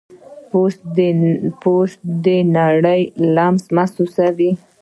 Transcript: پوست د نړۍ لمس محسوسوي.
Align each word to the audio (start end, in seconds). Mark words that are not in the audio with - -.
پوست 1.61 1.99
د 2.25 2.27
نړۍ 2.57 3.01
لمس 3.35 3.63
محسوسوي. 3.75 4.51